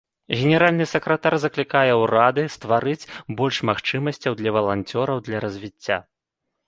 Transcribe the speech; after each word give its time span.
Генеральны 0.39 0.85
сакратар 0.93 1.33
заклікае 1.43 1.91
ўрады 2.03 2.45
стварыць 2.55 3.07
больш 3.43 3.61
магчымасцяў 3.71 4.31
для 4.41 4.49
валанцёраў 4.57 5.17
для 5.29 5.37
развіцця. 5.47 5.97